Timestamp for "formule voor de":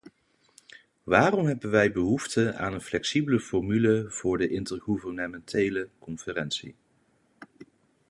3.39-4.49